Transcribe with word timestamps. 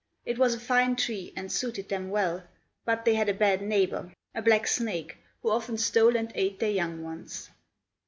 It 0.25 0.39
was 0.39 0.55
a 0.55 0.59
fine 0.59 0.95
tree, 0.95 1.31
and 1.35 1.51
suited 1.51 1.89
them 1.89 2.09
well, 2.09 2.43
but 2.85 3.05
they 3.05 3.13
had 3.13 3.29
a 3.29 3.35
bad 3.35 3.61
neighbor, 3.61 4.11
a 4.33 4.41
black 4.41 4.65
snake, 4.65 5.17
who 5.43 5.51
often 5.51 5.77
stole 5.77 6.15
and 6.15 6.31
ate 6.33 6.57
their 6.57 6.71
young 6.71 7.03
ones. 7.03 7.51